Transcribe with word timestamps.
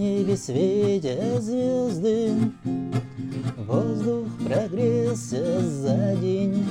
небе 0.00 0.34
светят 0.34 1.42
звезды, 1.42 2.32
Воздух 3.66 4.26
прогрелся 4.42 5.60
за 5.60 6.16
день, 6.16 6.64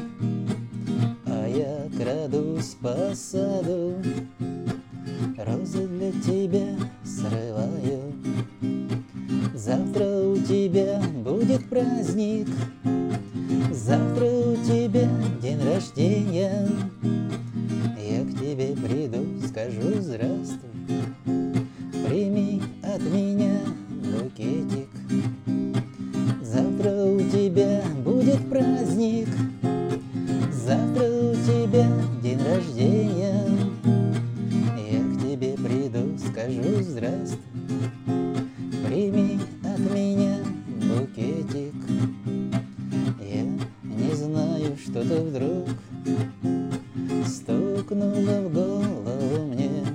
А 1.27 1.47
я 1.47 1.87
крадусь 1.95 2.75
по 2.81 3.13
саду, 3.13 3.93
Розы 5.37 5.87
для 5.87 6.11
тебя 6.11 6.75
срываю. 7.05 8.13
Завтра 9.53 10.05
у 10.23 10.35
тебя 10.37 10.99
будет 11.23 11.69
праздник, 11.69 12.47
Завтра 13.71 14.25
у 14.25 14.55
тебя 14.55 15.07
день 15.39 15.61
рождения. 15.63 16.67
Я 17.03 18.25
к 18.25 18.39
тебе 18.39 18.75
приду, 18.75 19.23
скажу 19.47 20.01
здравствуй, 20.01 20.78
скажу 36.49 36.81
здравствуй, 36.81 37.39
Прими 38.87 39.39
от 39.63 39.79
меня 39.93 40.37
букетик. 40.67 41.75
Я 43.21 43.43
не 43.83 44.15
знаю, 44.15 44.77
что-то 44.83 45.21
вдруг 45.21 45.69
Стукнуло 47.27 48.41
в 48.41 48.53
голову 48.53 49.45
мне 49.45 49.85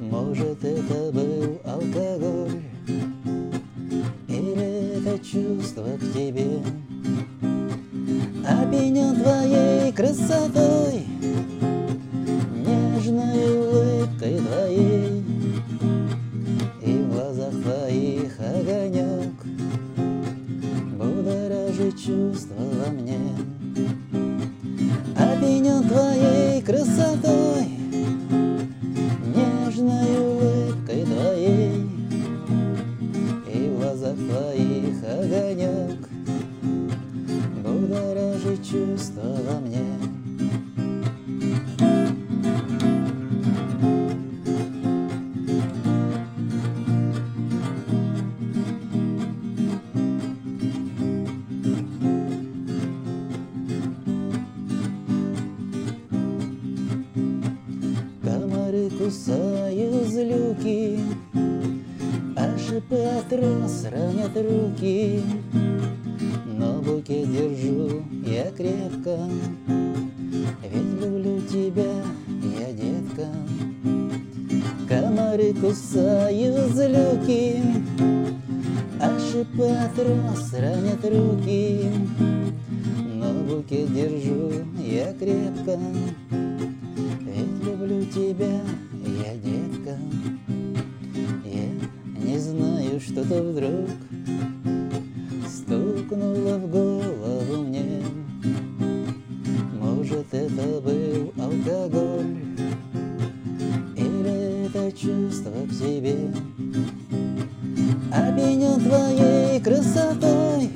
Может, 0.00 0.64
это 0.64 1.12
был 1.12 1.60
алкоголь 1.64 2.62
Или 4.28 4.98
это 4.98 5.18
чувство 5.18 5.86
к 5.98 6.12
тебе 6.12 6.58
Опьянен 8.46 9.16
твоей 9.20 9.92
красотой 9.92 10.73
Во 21.84 22.90
мне 22.90 23.18
Опьянен 25.18 25.86
твоей 25.86 26.62
красотой 26.62 27.68
Нежной 29.34 30.18
улыбкой 30.18 31.04
твоей 31.04 31.86
И 33.52 33.68
в 33.68 33.80
глазах 33.80 34.16
твоих 34.16 34.96
огонек 35.04 36.08
Будоражит 37.62 38.64
чувства 38.64 39.36
во 39.46 39.60
мне 39.60 39.93
кусают 59.04 60.06
злюки, 60.06 60.98
А 62.36 62.56
шипы 62.56 62.96
от 62.96 63.30
роз 63.32 63.84
ранят 63.92 64.34
руки. 64.34 65.20
Но 66.46 66.80
букет 66.80 67.30
держу 67.30 68.02
я 68.26 68.50
крепко, 68.52 69.18
Ведь 70.62 71.02
люблю 71.02 71.38
тебя 71.42 71.92
я, 72.58 72.72
детка. 72.72 73.28
Комары 74.88 75.52
кусают 75.52 76.72
злюки, 76.72 77.60
А 79.00 79.18
шипы 79.18 79.66
от 79.66 79.98
роз 79.98 80.50
ранят 80.54 81.04
руки. 81.04 81.90
Но 83.16 83.34
букет 83.44 83.92
держу 83.92 84.50
я 84.78 85.12
крепко, 85.12 85.78
ведь 87.20 87.64
люблю 87.64 88.04
тебя 88.06 88.60
я, 89.14 89.36
детка. 89.36 89.98
Я 91.44 91.68
не 92.24 92.38
знаю, 92.38 93.00
что-то 93.00 93.42
вдруг 93.42 93.90
Стукнуло 95.48 96.58
в 96.58 96.70
голову 96.70 97.62
мне. 97.62 98.02
Может, 99.80 100.32
это 100.32 100.80
был 100.80 101.32
алкоголь 101.42 102.36
Или 103.96 104.66
это 104.66 104.92
чувство 104.92 105.52
к 105.66 105.70
тебе 105.70 106.30
Опьянен 108.10 108.80
твоей 108.80 109.60
красотой 109.60 110.73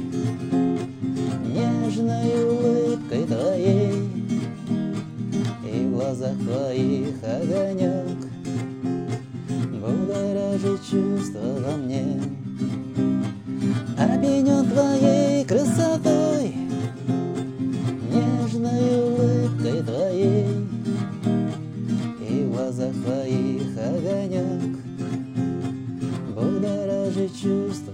твоих 6.48 7.14
огонек. 7.22 8.18
Будоражит 9.80 10.80
чувства 10.90 11.40
во 11.64 11.76
мне. 11.76 12.22
Опьянен 13.98 14.70
твоей 14.70 15.44
красотой 15.44 16.54
Нежной 18.12 19.02
улыбкой 19.02 19.82
твоей. 19.82 20.46
И 22.28 22.44
в 22.44 22.52
глазах 22.52 22.92
твоих 23.04 23.76
огонек 23.76 24.78
Будоражит 26.34 27.32
чувства 27.34 27.92